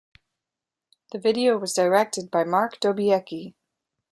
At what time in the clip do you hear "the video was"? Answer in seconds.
1.11-1.75